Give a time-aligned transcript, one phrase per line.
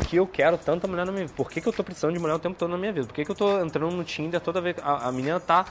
[0.00, 1.36] Que eu quero tanta mulher na minha vida?
[1.36, 3.06] Por que, que eu tô precisando de mulher o tempo todo na minha vida?
[3.06, 5.66] Por que, que eu tô entrando no Tinder toda vez a, a menina tá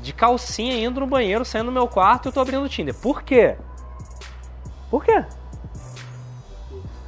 [0.00, 2.94] de calcinha indo no banheiro, saindo do meu quarto e eu tô abrindo o Tinder?
[2.94, 3.56] Por quê?
[4.90, 5.24] Por quê?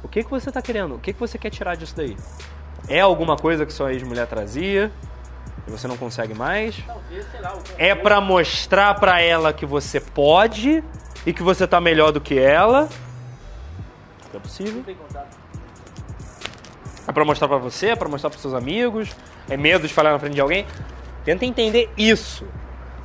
[0.03, 0.95] O que, que você tá querendo?
[0.95, 2.15] O que, que você quer tirar disso daí?
[2.87, 4.91] É alguma coisa que sua ex-mulher trazia
[5.67, 6.75] e você não consegue mais?
[7.77, 10.83] É para mostrar para ela que você pode
[11.25, 12.87] e que você tá melhor do que ela?
[14.33, 14.83] É possível?
[17.07, 19.15] É para mostrar para você, é para mostrar para seus amigos,
[19.49, 20.65] é medo de falar na frente de alguém.
[21.23, 22.45] Tenta entender isso,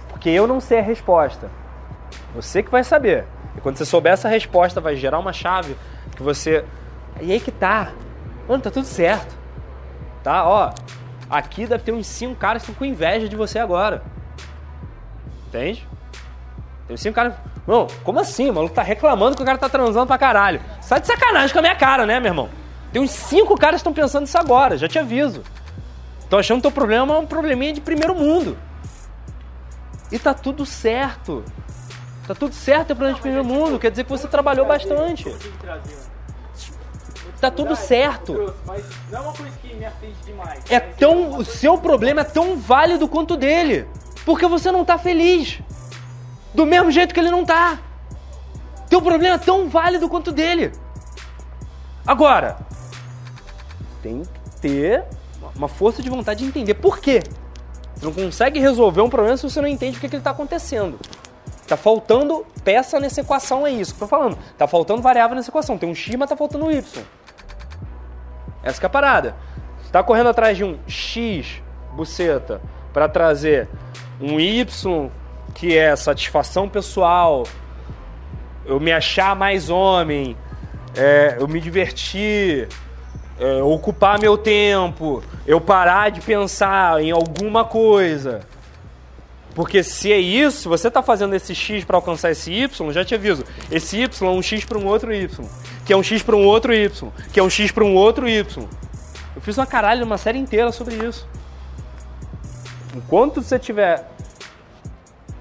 [0.08, 1.48] porque eu não sei a resposta.
[2.34, 3.24] Você que vai saber.
[3.56, 5.76] E quando você souber essa resposta, vai gerar uma chave
[6.16, 6.64] que você.
[7.20, 7.92] E aí que tá.
[8.48, 9.36] Mano, tá tudo certo.
[10.22, 10.48] Tá?
[10.48, 10.72] Ó,
[11.30, 14.02] aqui deve ter uns cinco caras que estão com inveja de você agora.
[15.48, 15.86] Entende?
[16.86, 17.34] Tem uns cinco caras.
[17.66, 18.50] Não, como assim?
[18.50, 20.60] O maluco tá reclamando que o cara tá transando pra caralho.
[20.80, 22.61] Sai de sacanagem com a minha cara, né, meu irmão?
[22.92, 25.42] Tem uns cinco caras que estão pensando nisso agora, já te aviso.
[26.20, 28.56] Estão achando que teu problema é um probleminha de primeiro mundo.
[30.10, 31.42] E tá tudo certo.
[32.26, 33.78] Tá tudo certo, é problema de primeiro mundo.
[33.78, 35.34] Quer dizer que você trabalhou bastante.
[37.40, 38.54] Tá tudo certo.
[40.68, 41.36] É tão.
[41.36, 43.88] O seu problema é tão válido quanto o dele.
[44.24, 45.60] Porque você não tá feliz.
[46.54, 47.78] Do mesmo jeito que ele não tá.
[48.88, 50.72] Teu problema é tão válido quanto o dele.
[52.06, 52.58] Agora,
[54.02, 55.04] tem que ter
[55.54, 57.22] uma força de vontade de entender por quê.
[57.94, 60.30] Você não consegue resolver um problema se você não entende o que, que ele está
[60.30, 60.98] acontecendo.
[61.66, 64.36] Tá faltando peça nessa equação, é isso que eu tô falando.
[64.58, 65.78] Tá faltando variável nessa equação.
[65.78, 66.82] Tem um x, mas tá faltando um y.
[68.62, 69.36] Essa que é a parada.
[69.82, 71.62] Você tá correndo atrás de um x,
[71.94, 72.60] buceta,
[72.92, 73.68] para trazer
[74.20, 75.10] um y,
[75.54, 77.44] que é satisfação pessoal,
[78.64, 80.36] eu me achar mais homem,
[80.96, 82.68] é, eu me divertir,
[83.42, 88.40] é, ocupar meu tempo, eu parar de pensar em alguma coisa.
[89.52, 93.16] Porque se é isso, você está fazendo esse X para alcançar esse Y, já te
[93.16, 95.44] aviso, esse Y é um X para um outro Y,
[95.84, 98.28] que é um X para um outro Y, que é um X para um outro
[98.28, 98.68] Y.
[99.34, 101.26] Eu fiz uma caralho, uma série inteira sobre isso.
[102.94, 104.08] Enquanto você estiver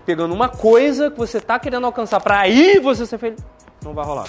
[0.08, 3.40] pegando uma coisa que você está querendo alcançar para aí você ser feliz,
[3.84, 4.28] não vai rolar.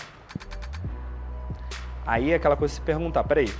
[2.06, 3.52] Aí é aquela coisa de se perguntar, peraí,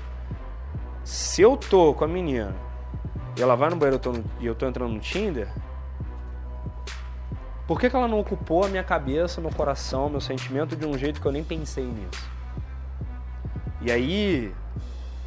[1.05, 2.55] se eu tô com a menina
[3.37, 5.49] e ela vai no banheiro eu no, e eu tô entrando no Tinder,
[7.67, 10.99] por que, que ela não ocupou a minha cabeça, meu coração, meu sentimento de um
[10.99, 12.31] jeito que eu nem pensei nisso?
[13.81, 14.55] E aí,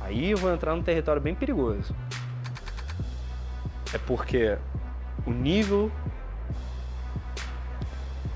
[0.02, 1.96] aí eu vou entrar num território bem perigoso.
[3.94, 4.58] É porque
[5.26, 5.92] o nível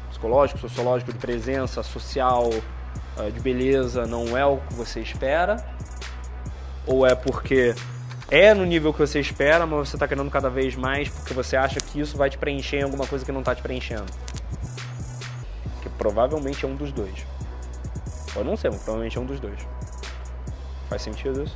[0.09, 2.50] psicológico, sociológico de presença, social,
[3.27, 5.57] de beleza não é o que você espera?
[6.86, 7.75] Ou é porque
[8.31, 11.57] é no nível que você espera, mas você está querendo cada vez mais porque você
[11.57, 14.06] acha que isso vai te preencher em alguma coisa que não está te preenchendo?
[15.81, 17.25] Que provavelmente é um dos dois.
[18.33, 19.60] Pode não ser, mas provavelmente é um dos dois.
[20.88, 21.56] Faz sentido isso?